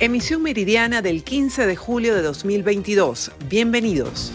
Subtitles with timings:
[0.00, 3.32] Emisión meridiana del 15 de julio de 2022.
[3.50, 4.32] Bienvenidos.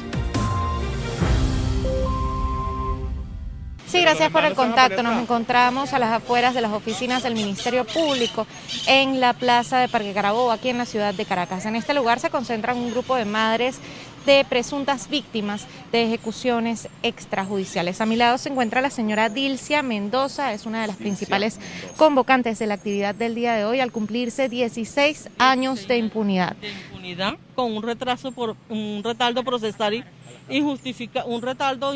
[3.87, 5.01] Sí, gracias por el contacto.
[5.01, 8.45] Nos encontramos a las afueras de las oficinas del Ministerio Público
[8.85, 11.65] en la plaza de Parque Carabobo, aquí en la ciudad de Caracas.
[11.65, 13.79] En este lugar se concentran un grupo de madres
[14.25, 18.01] de presuntas víctimas de ejecuciones extrajudiciales.
[18.01, 21.59] A mi lado se encuentra la señora Dilcia Mendoza, es una de las principales
[21.97, 26.55] convocantes de la actividad del día de hoy al cumplirse 16 años de impunidad.
[26.55, 30.03] De impunidad con un retraso por un retardo procesario
[30.49, 31.93] injustificado, un retardo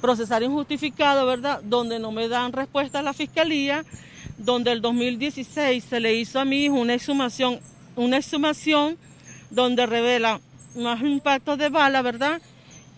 [0.00, 1.60] procesario injustificado, ¿verdad?
[1.62, 3.84] Donde no me dan respuesta a la fiscalía,
[4.38, 7.60] donde el 2016 se le hizo a mi hijo una exhumación,
[7.96, 8.98] una exhumación
[9.50, 10.40] donde revela
[10.74, 12.40] más impactos de bala, ¿verdad?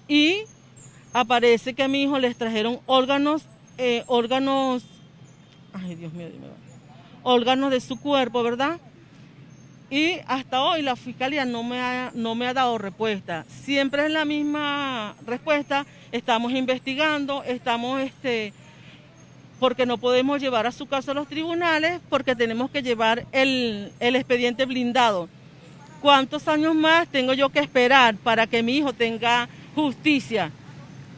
[0.08, 0.42] Y
[1.12, 3.42] aparece que a mi hijo les trajeron órganos,
[3.78, 4.84] eh, órganos,
[5.72, 6.46] ay Dios mío, dime,
[7.22, 8.78] órganos de su cuerpo, ¿verdad?
[9.88, 13.44] Y hasta hoy la fiscalía no me ha, no me ha dado respuesta.
[13.48, 15.86] Siempre es la misma respuesta.
[16.11, 18.52] Estamos investigando, estamos este,
[19.61, 23.92] porque no podemos llevar a su caso a los tribunales, porque tenemos que llevar el,
[24.00, 25.28] el expediente blindado.
[26.06, 30.52] ¿Cuántos años más tengo yo que esperar para que mi hijo tenga justicia?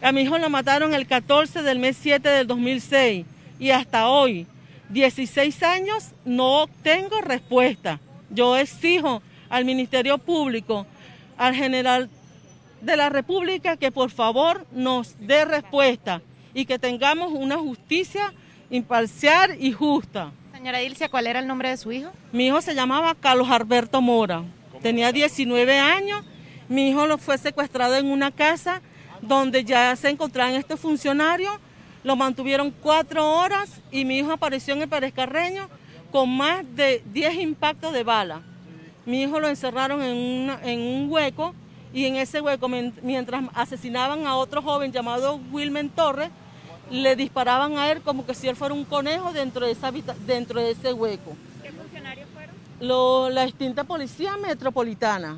[0.00, 3.26] A mi hijo lo mataron el 14 del mes 7 del 2006
[3.58, 4.46] y hasta hoy,
[4.88, 8.00] 16 años, no tengo respuesta.
[8.30, 10.86] Yo exijo al Ministerio Público,
[11.36, 12.08] al general
[12.80, 16.22] de la República, que por favor nos dé respuesta
[16.54, 18.32] y que tengamos una justicia
[18.70, 20.32] imparcial y justa.
[20.54, 22.10] Señora Dilcia, ¿cuál era el nombre de su hijo?
[22.32, 24.44] Mi hijo se llamaba Carlos Alberto Mora,
[24.82, 26.24] tenía 19 años,
[26.68, 28.82] mi hijo lo fue secuestrado en una casa
[29.20, 31.54] donde ya se encontraban estos funcionarios,
[32.04, 35.68] lo mantuvieron cuatro horas y mi hijo apareció en el Pérez Carreño
[36.10, 38.42] con más de 10 impactos de bala.
[39.04, 41.54] Mi hijo lo encerraron en, un hueco
[41.92, 46.30] y en ese hueco, mientras asesinaban a otro joven llamado Wilmen Torres,
[46.90, 51.36] le disparaban a él como que si él fuera un conejo dentro de ese hueco.
[52.80, 55.36] Lo, la extinta policía metropolitana.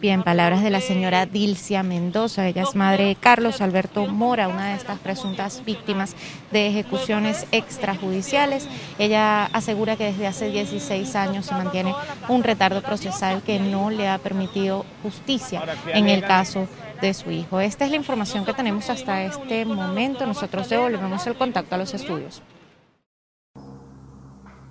[0.00, 4.68] Bien, palabras de la señora Dilcia Mendoza, ella es madre de Carlos Alberto Mora, una
[4.68, 6.16] de estas presuntas víctimas
[6.52, 8.66] de ejecuciones extrajudiciales.
[8.98, 11.94] Ella asegura que desde hace 16 años se mantiene
[12.28, 16.66] un retardo procesal que no le ha permitido justicia en el caso
[17.02, 17.60] de su hijo.
[17.60, 20.24] Esta es la información que tenemos hasta este momento.
[20.24, 22.40] Nosotros devolvemos el contacto a los estudios.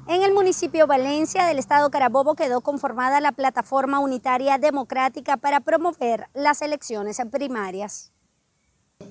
[0.10, 6.26] En el municipio Valencia del estado Carabobo quedó conformada la plataforma unitaria democrática para promover
[6.34, 8.12] las elecciones primarias.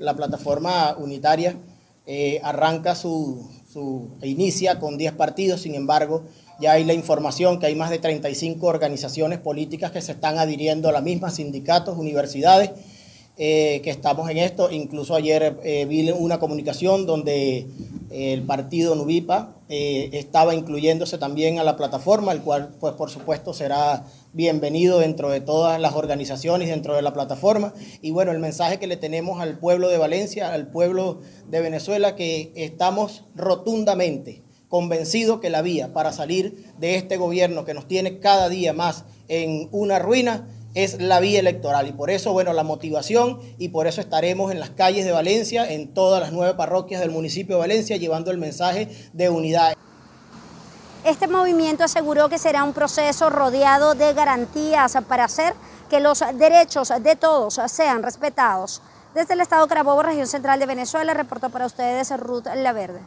[0.01, 1.55] La plataforma unitaria
[2.05, 6.25] eh, arranca su, su, inicia con 10 partidos, sin embargo,
[6.59, 10.89] ya hay la información que hay más de 35 organizaciones políticas que se están adhiriendo
[10.89, 12.73] a la misma, sindicatos, universidades,
[13.41, 14.69] eh, que estamos en esto.
[14.73, 17.69] Incluso ayer eh, vi una comunicación donde
[18.11, 23.53] el partido Nubipa eh, estaba incluyéndose también a la plataforma, el cual, pues por supuesto,
[23.53, 27.75] será bienvenido dentro de todas las organizaciones, dentro de la plataforma.
[28.01, 32.17] Y bueno, el mensaje que le tenemos al pueblo de Valencia, al pueblo de Venezuela,
[32.17, 38.21] que estamos rotundamente convencidos que la vía para salir de este gobierno que nos tiene
[38.21, 42.63] cada día más en una ruina es la vía electoral y por eso, bueno, la
[42.63, 47.01] motivación y por eso estaremos en las calles de Valencia, en todas las nueve parroquias
[47.01, 49.75] del municipio de Valencia, llevando el mensaje de unidad.
[51.05, 55.55] Este movimiento aseguró que será un proceso rodeado de garantías para hacer
[55.89, 58.83] que los derechos de todos sean respetados.
[59.15, 63.01] Desde el Estado Carabobo, región central de Venezuela, reportó para ustedes Ruth Laverde.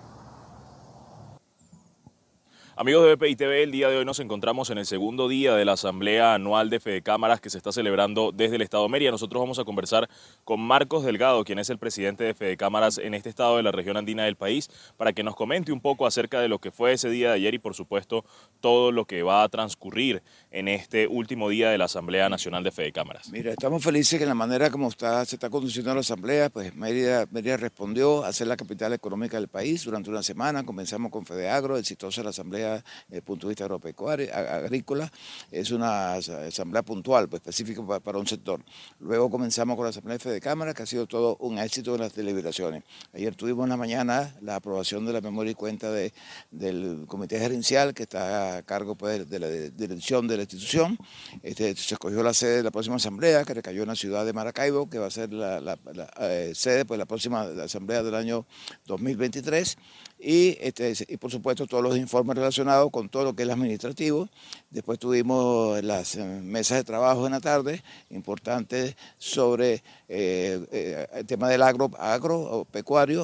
[2.81, 5.65] Amigos de BPI TV, el día de hoy nos encontramos en el segundo día de
[5.65, 9.11] la Asamblea Anual de Fede Cámaras que se está celebrando desde el Estado de Mérida.
[9.11, 10.09] Nosotros vamos a conversar
[10.45, 13.71] con Marcos Delgado, quien es el presidente de Fede Cámaras en este estado de la
[13.71, 14.67] región andina del país,
[14.97, 17.53] para que nos comente un poco acerca de lo que fue ese día de ayer
[17.53, 18.25] y, por supuesto,
[18.61, 22.71] todo lo que va a transcurrir en este último día de la Asamblea Nacional de
[22.71, 23.29] Fede Cámaras.
[23.29, 27.27] Mira, estamos felices que la manera como está, se está conduciendo la Asamblea, pues Mérida,
[27.29, 30.63] Mérida respondió a ser la capital económica del país durante una semana.
[30.63, 35.11] Comenzamos con Fedeagro, exitosa la Asamblea desde el punto de vista agropecuario, agrícola,
[35.51, 38.63] es una asamblea puntual, pues, específica para, un sector.
[38.99, 42.13] Luego comenzamos con la Asamblea de Cámara, que ha sido todo un éxito en las
[42.13, 42.83] deliberaciones.
[43.13, 46.13] Ayer tuvimos en la mañana la aprobación de la memoria y cuenta de,
[46.51, 50.97] del Comité Gerencial, que está a cargo pues, de la dirección de la institución.
[51.43, 54.33] Este, se escogió la sede de la próxima asamblea, que recayó en la ciudad de
[54.33, 55.77] Maracaibo, que va a ser la, la,
[56.19, 58.45] eh, sede pues, la próxima asamblea del año
[58.85, 59.77] 2023.
[60.23, 63.49] Y, este, y por supuesto todos los informes relacionados relacionado con todo lo que es
[63.49, 64.27] administrativo.
[64.69, 71.25] Después tuvimos las eh, mesas de trabajo en la tarde, importantes sobre eh, eh, el
[71.25, 72.67] tema del agro, agro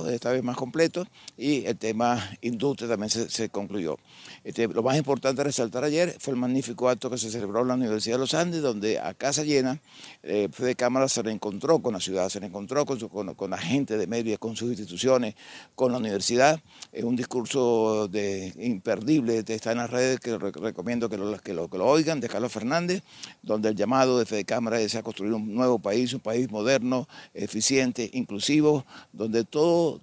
[0.09, 1.05] esta vez más completo,
[1.37, 3.97] y el tema industria también se, concluyó.
[4.45, 7.67] Este, lo más importante a resaltar ayer fue el magnífico acto que se celebró en
[7.67, 9.81] la Universidad de los Andes, donde a casa llena,
[10.23, 14.07] eh, Fede Cámara se reencontró con la ciudad, se reencontró con, con, la gente de
[14.07, 15.35] Mérida, con sus instituciones,
[15.75, 16.61] con la universidad.
[16.91, 21.69] Es un discurso de, imperdible, está en las redes, que recomiendo que lo, que, lo,
[21.69, 23.03] que lo oigan, de Carlos Fernández,
[23.41, 27.07] donde el llamado de Fede Cámara es a construir un nuevo país, un país moderno,
[27.33, 30.01] eficiente, inclusivo, donde todos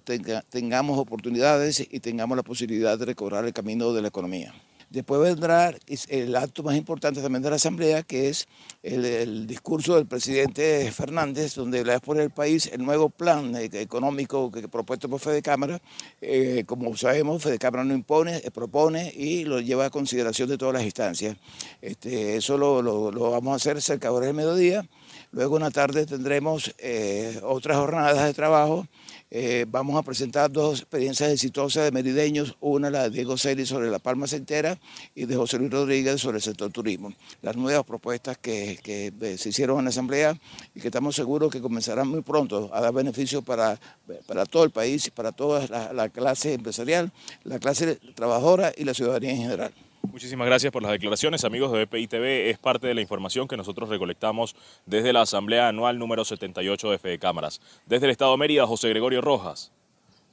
[0.49, 4.53] tengamos oportunidades y tengamos la posibilidad de recobrar el camino de la economía.
[4.95, 5.75] Después vendrá
[6.07, 8.47] el acto más importante también de la Asamblea, que es
[8.81, 13.53] el, discurso del presidente Fernández, donde le va a poner el país el nuevo plan
[13.57, 15.81] e-, económico que, propuesto por Fede Cámara.
[16.21, 20.57] Eh, como sabemos, Fede Cámara no impone, eh, propone y lo lleva a consideración de
[20.57, 21.35] todas las instancias.
[21.81, 24.87] Este, eso lo, lo, vamos a hacer cerca de del mediodía.
[25.35, 28.87] Luego en la tarde tendremos eh, otras jornadas de trabajo
[29.31, 33.91] eh, vamos a presentar dos experiencias exitosas de merideños, una la de Diego Celi sobre
[33.91, 34.79] la Palma Centera
[35.13, 37.11] y de José Luis Rodríguez sobre el sector turismo.
[37.41, 40.39] Las nuevas propuestas que, eh, se hicieron en la Asamblea
[40.73, 43.77] y que estamos seguros que comenzarán muy pronto a dar beneficios para,
[44.25, 47.11] para todo el país para toda la clase empresarial,
[47.43, 49.73] la clase trabajadora y la ciudadanía en general.
[50.11, 52.49] Muchísimas gracias por las declaraciones, amigos de BPI TV.
[52.49, 54.55] Es parte de la información que nosotros recolectamos
[54.85, 57.61] desde la Asamblea Anual número 78 de Fede Cámaras.
[57.85, 59.71] Desde el Estado de Mérida, José Gregorio Rojas,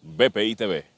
[0.02, 0.91] BPI TV.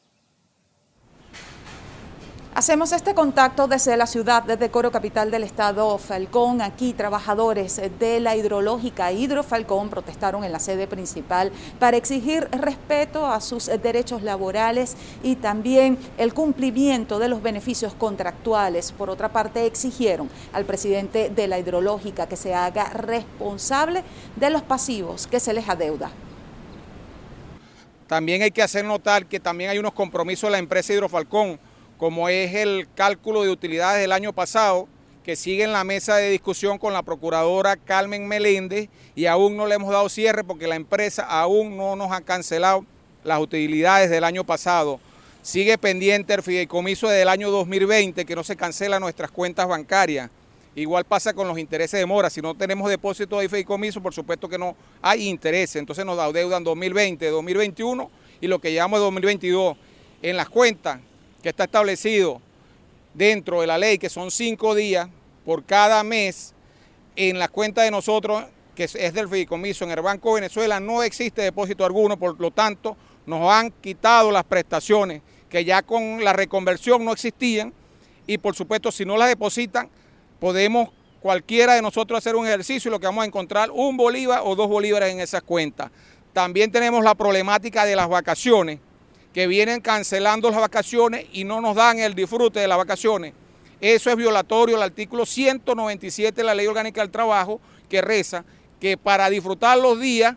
[2.57, 6.63] Hacemos este contacto desde la ciudad, desde Coro Capital del Estado Falcón.
[6.63, 13.27] Aquí trabajadores de la hidrológica Hidro Falcón protestaron en la sede principal para exigir respeto
[13.27, 18.93] a sus derechos laborales y también el cumplimiento de los beneficios contractuales.
[18.93, 24.05] Por otra parte, exigieron al presidente de la hidrológica que se haga responsable
[24.37, 26.13] de los pasivos que se les adeuda.
[28.07, 31.59] También hay que hacer notar que también hay unos compromisos de la empresa Hidrofalcón
[32.05, 34.87] como es el cálculo de utilidades del año pasado,
[35.25, 39.67] que sigue en la mesa de discusión con la procuradora Carmen Meléndez y aún no
[39.67, 42.85] le hemos dado cierre porque la empresa aún no nos ha cancelado
[43.25, 45.01] las utilidades del año pasado.
[45.41, 50.29] Sigue pendiente el fideicomiso del año 2020 que no se cancela nuestras cuentas bancarias.
[50.75, 52.29] Igual pasa con los intereses de mora.
[52.29, 55.77] Si no tenemos depósito de fideicomiso, por supuesto que no hay intereses.
[55.77, 58.11] Entonces nos adeudan 2020, 2021
[58.43, 59.79] y lo que llevamos de 2022.
[60.21, 60.99] En las cuentas
[61.45, 62.41] que está establecido
[63.13, 65.11] dentro de la ley, que son cinco días
[65.45, 66.55] por cada mes,
[67.17, 68.45] en la cuenta de nosotros,
[68.75, 72.51] que es del fideicomiso en el Banco de Venezuela, no existe depósito alguno, por lo
[72.51, 72.97] tanto,
[73.27, 75.21] nos han quitado las prestaciones
[75.51, 77.75] que ya con la reconversión no existían
[78.27, 79.91] y por supuesto si no las depositan,
[80.41, 80.89] podemos
[81.21, 84.57] cualquiera de nosotros hacer un ejercicio y lo que vamos a encontrar un bolívar o
[84.57, 85.91] dos bolívares en esas cuentas.
[86.33, 88.81] También tenemos la problemática de las vacaciones,
[89.35, 93.35] que vienen cancelando las vacaciones y no nos dan el disfrute de las vacaciones.
[93.81, 97.61] Eso es violatorio al artículo 197 de la Ley Orgánica del Trabajo,
[97.91, 98.45] que reza
[98.81, 100.37] que para disfrutar los días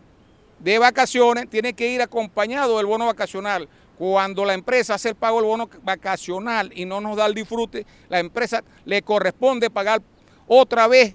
[0.60, 3.70] de vacaciones tiene que ir acompañado del bono vacacional.
[4.00, 7.86] Cuando la empresa hace el pago del bono vacacional y no nos da el disfrute,
[8.10, 10.02] la empresa le corresponde pagar
[10.48, 11.14] otra vez.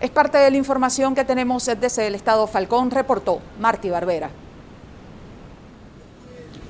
[0.00, 4.30] Es parte de la información que tenemos desde el Estado Falcón, reportó Marti Barbera.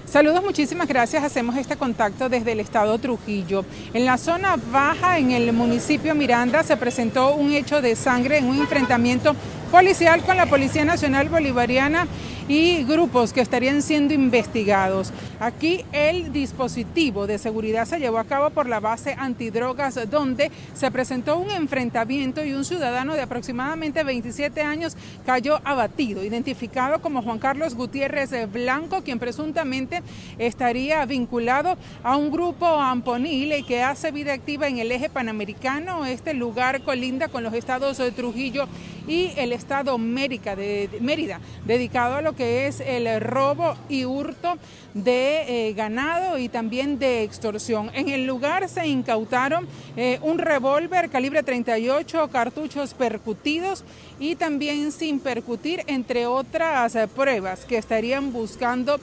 [0.09, 1.25] Saludos, muchísimas gracias.
[1.25, 3.65] Hacemos este contacto desde el estado Trujillo.
[3.93, 8.45] En la zona baja, en el municipio Miranda, se presentó un hecho de sangre en
[8.45, 9.35] un enfrentamiento
[9.73, 12.07] policial con la Policía Nacional Bolivariana
[12.49, 15.13] y grupos que estarían siendo investigados.
[15.41, 20.91] Aquí el dispositivo de seguridad se llevó a cabo por la base antidrogas donde se
[20.91, 27.39] presentó un enfrentamiento y un ciudadano de aproximadamente 27 años cayó abatido, identificado como Juan
[27.39, 30.03] Carlos Gutiérrez Blanco, quien presuntamente
[30.39, 36.07] estaría vinculado a un grupo amponil que hace vida activa en el eje panamericano.
[36.07, 38.67] Este lugar colinda con los estados de Trujillo
[39.09, 44.59] y el estado Mérida, de, Mérida dedicado a lo que es el robo y hurto
[45.05, 47.91] de eh, ganado y también de extorsión.
[47.93, 53.85] En el lugar se incautaron eh, un revólver calibre 38, cartuchos percutidos
[54.19, 58.99] y también sin percutir, entre otras eh, pruebas que estarían buscando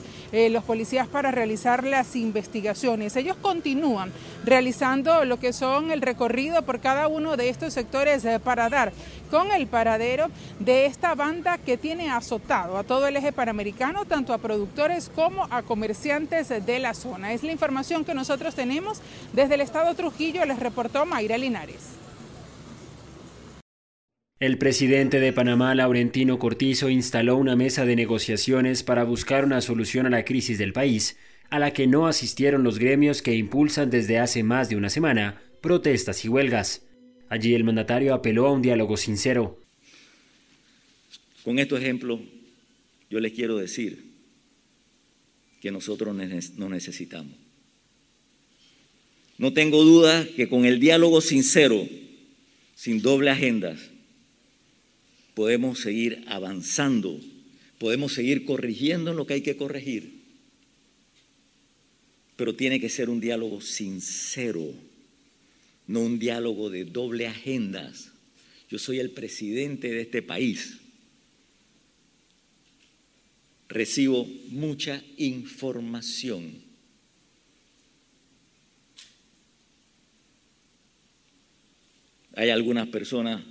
[0.50, 3.14] los policías para realizar las investigaciones.
[3.14, 4.10] Ellos continúan
[4.44, 8.92] realizando lo que son el recorrido por cada uno de estos sectores para dar
[9.30, 14.06] con el paradero paradero de esta banda que tiene azotado a todo el eje panamericano,
[14.06, 17.34] tanto a productores como a comerciantes de la zona.
[17.34, 19.00] Es la información que nosotros tenemos
[19.34, 21.96] desde el estado Trujillo, les reportó Mayra Linares.
[24.40, 30.06] El presidente de Panamá, Laurentino Cortizo, instaló una mesa de negociaciones para buscar una solución
[30.06, 31.18] a la crisis del país,
[31.50, 35.42] a la que no asistieron los gremios que impulsan desde hace más de una semana
[35.60, 36.82] protestas y huelgas.
[37.28, 39.60] Allí el mandatario apeló a un diálogo sincero.
[41.44, 42.20] Con estos ejemplos,
[43.10, 44.13] yo les quiero decir
[45.64, 47.32] que nosotros no necesitamos.
[49.38, 51.88] No tengo duda que con el diálogo sincero,
[52.74, 53.80] sin doble agendas,
[55.32, 57.18] podemos seguir avanzando,
[57.78, 60.20] podemos seguir corrigiendo lo que hay que corregir,
[62.36, 64.70] pero tiene que ser un diálogo sincero,
[65.86, 68.10] no un diálogo de doble agendas.
[68.68, 70.76] Yo soy el presidente de este país.
[73.74, 76.62] Recibo mucha información.
[82.36, 83.42] Hay algunas personas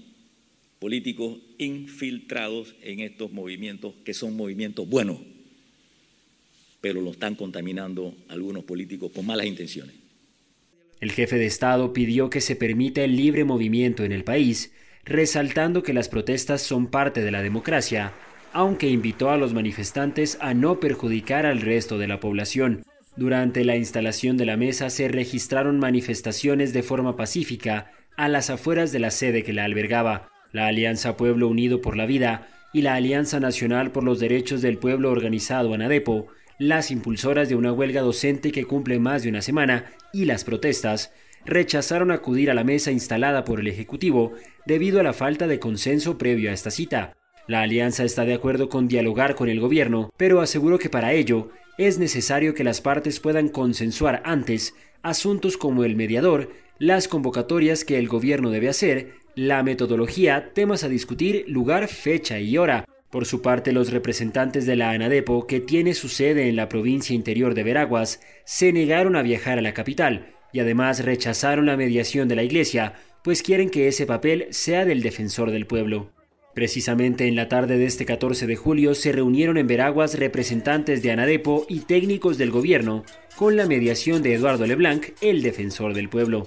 [0.80, 5.20] políticos infiltrados en estos movimientos, que son movimientos buenos,
[6.80, 9.94] pero lo están contaminando algunos políticos con malas intenciones.
[11.01, 14.72] El jefe de Estado pidió que se permita el libre movimiento en el país,
[15.03, 18.13] resaltando que las protestas son parte de la democracia,
[18.53, 22.83] aunque invitó a los manifestantes a no perjudicar al resto de la población.
[23.15, 28.91] Durante la instalación de la mesa se registraron manifestaciones de forma pacífica a las afueras
[28.91, 32.93] de la sede que la albergaba la Alianza Pueblo Unido por la Vida y la
[32.95, 36.27] Alianza Nacional por los Derechos del Pueblo Organizado ANADEPO,
[36.60, 41.12] las impulsoras de una huelga docente que cumple más de una semana y las protestas,
[41.45, 44.33] rechazaron acudir a la mesa instalada por el Ejecutivo
[44.65, 47.13] debido a la falta de consenso previo a esta cita.
[47.46, 51.50] La alianza está de acuerdo con dialogar con el gobierno, pero aseguró que para ello
[51.78, 58.00] es necesario que las partes puedan consensuar antes asuntos como el mediador, las convocatorias que
[58.00, 62.86] el gobierno debe hacer la metodología, temas a discutir, lugar, fecha y hora.
[63.10, 67.14] Por su parte, los representantes de la ANADEPO, que tiene su sede en la provincia
[67.14, 72.28] interior de Veraguas, se negaron a viajar a la capital y además rechazaron la mediación
[72.28, 76.12] de la Iglesia, pues quieren que ese papel sea del defensor del pueblo.
[76.53, 81.12] Precisamente en la tarde de este 14 de julio se reunieron en Veraguas representantes de
[81.12, 83.03] Anadepo y técnicos del gobierno,
[83.36, 86.45] con la mediación de Eduardo Leblanc, el defensor del pueblo.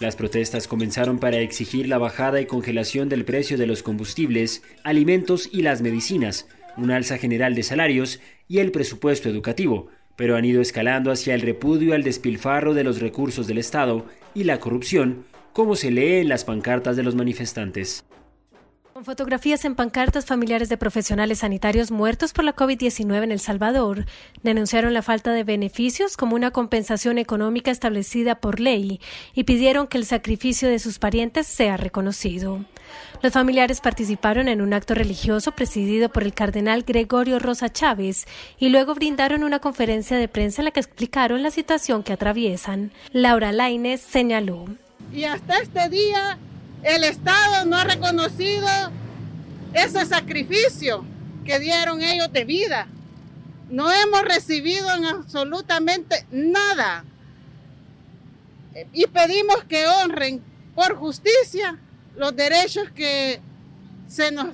[0.00, 5.48] Las protestas comenzaron para exigir la bajada y congelación del precio de los combustibles, alimentos
[5.52, 8.18] y las medicinas, un alza general de salarios
[8.48, 13.00] y el presupuesto educativo, pero han ido escalando hacia el repudio al despilfarro de los
[13.00, 18.04] recursos del Estado y la corrupción, como se lee en las pancartas de los manifestantes.
[19.04, 24.06] Fotografías en pancartas familiares de profesionales sanitarios muertos por la COVID-19 en El Salvador,
[24.42, 29.00] denunciaron la falta de beneficios como una compensación económica establecida por ley
[29.34, 32.64] y pidieron que el sacrificio de sus parientes sea reconocido.
[33.22, 38.26] Los familiares participaron en un acto religioso presidido por el cardenal Gregorio Rosa Chávez
[38.58, 42.92] y luego brindaron una conferencia de prensa en la que explicaron la situación que atraviesan.
[43.12, 44.64] Laura Laines señaló.
[45.12, 46.38] Y hasta este día
[46.84, 48.68] el Estado no ha reconocido
[49.72, 51.04] ese sacrificio
[51.44, 52.86] que dieron ellos de vida.
[53.70, 57.04] No hemos recibido absolutamente nada.
[58.92, 60.42] Y pedimos que honren
[60.74, 61.78] por justicia
[62.16, 63.40] los derechos que
[64.06, 64.48] se nos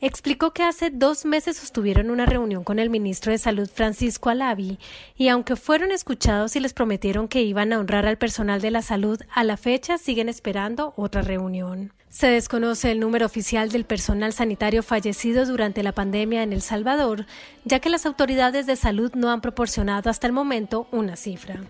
[0.00, 4.78] Explicó que hace dos meses sostuvieron una reunión con el ministro de Salud Francisco Alavi
[5.16, 8.82] y aunque fueron escuchados y les prometieron que iban a honrar al personal de la
[8.82, 11.92] salud, a la fecha siguen esperando otra reunión.
[12.08, 17.26] Se desconoce el número oficial del personal sanitario fallecido durante la pandemia en El Salvador,
[17.64, 21.60] ya que las autoridades de salud no han proporcionado hasta el momento una cifra.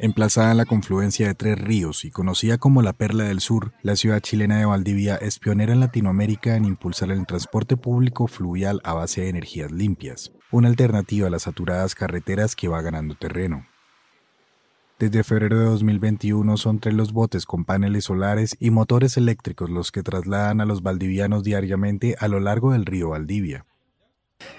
[0.00, 3.96] Emplazada en la confluencia de tres ríos y conocida como la Perla del Sur, la
[3.96, 8.94] ciudad chilena de Valdivia es pionera en Latinoamérica en impulsar el transporte público fluvial a
[8.94, 13.66] base de energías limpias, una alternativa a las saturadas carreteras que va ganando terreno.
[15.00, 19.90] Desde febrero de 2021 son tres los botes con paneles solares y motores eléctricos los
[19.90, 23.66] que trasladan a los valdivianos diariamente a lo largo del río Valdivia.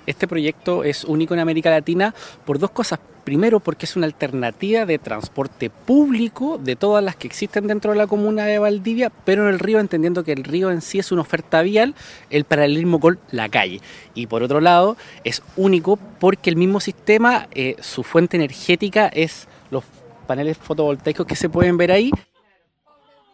[0.06, 2.14] Este proyecto es único en América Latina
[2.46, 3.00] por dos cosas.
[3.30, 7.98] Primero, porque es una alternativa de transporte público de todas las que existen dentro de
[8.00, 11.12] la comuna de Valdivia, pero en el río, entendiendo que el río en sí es
[11.12, 11.94] una oferta vial,
[12.32, 13.82] el paralelismo con la calle.
[14.16, 19.48] Y por otro lado, es único porque el mismo sistema, eh, su fuente energética es
[19.70, 19.84] los
[20.26, 22.10] paneles fotovoltaicos que se pueden ver ahí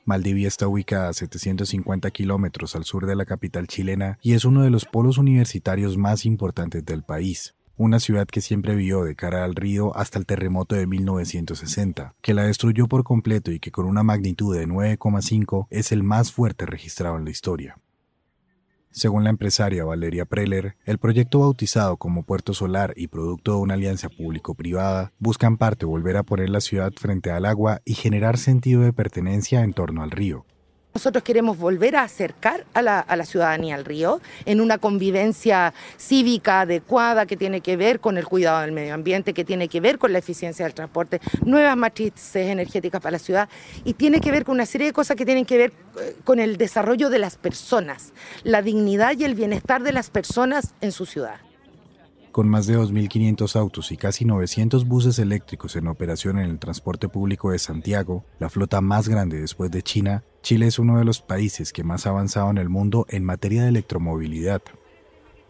[0.04, 4.62] Maldivia está ubicada a 750 kilómetros al sur de la capital chilena y es uno
[4.62, 7.56] de los polos universitarios más importantes del país.
[7.78, 12.34] Una ciudad que siempre vio de cara al río hasta el terremoto de 1960, que
[12.34, 16.66] la destruyó por completo y que con una magnitud de 9,5 es el más fuerte
[16.66, 17.78] registrado en la historia.
[18.92, 23.74] Según la empresaria Valeria Preller, el proyecto bautizado como Puerto Solar y producto de una
[23.74, 28.38] alianza público-privada busca en parte volver a poner la ciudad frente al agua y generar
[28.38, 30.46] sentido de pertenencia en torno al río.
[30.96, 37.26] Nosotros queremos volver a acercar a la, ciudadanía al río en una convivencia cívica adecuada
[37.26, 40.14] que tiene que ver con el cuidado del medio ambiente, que tiene que ver con
[40.14, 43.50] la eficiencia del transporte, nuevas matrices energéticas para la ciudad
[43.84, 46.40] y tiene que ver con una serie de cosas que tienen que ver eh, con
[46.40, 48.14] el desarrollo de las personas,
[48.46, 51.42] la dignidad y el bienestar de las personas en su ciudad.
[52.32, 57.10] Con más de 2.500 autos y casi 900 buses eléctricos en operación en el transporte
[57.10, 61.24] público de Santiago, la flota más grande después de China, Chile es uno de los
[61.24, 64.62] países que más ha avanzado en el mundo en materia de electromovilidad.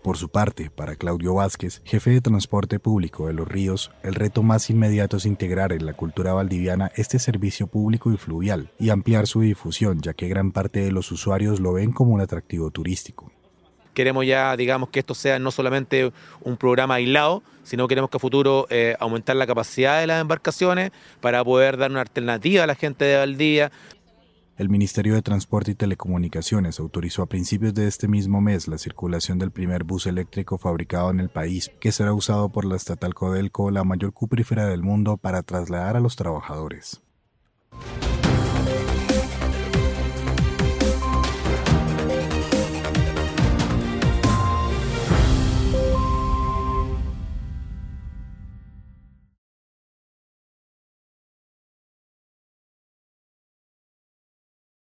[0.01, 4.41] Por su parte, para Claudio Vázquez, jefe de transporte público de Los Ríos, el reto
[4.41, 9.27] más inmediato es integrar en la cultura valdiviana este servicio público y fluvial y ampliar
[9.27, 13.33] su difusión, ya que gran parte de los usuarios lo ven como un atractivo turístico
[13.95, 16.11] queremos ya, digamos, que esto sea no solamente
[16.41, 20.91] un programa aislado, sino queremos que a futuro eh, aumentar la capacidad de las embarcaciones
[21.21, 23.71] para poder dar una alternativa a la gente de Valdivia.
[24.57, 29.37] El Ministerio de Transporte y Telecomunicaciones autorizó a principios de este mismo mes la circulación
[29.37, 33.69] del primer bus eléctrico fabricado en el país, que será usado por la estatal Codelco,
[33.69, 37.01] la mayor cuprífera del mundo, para trasladar a los trabajadores.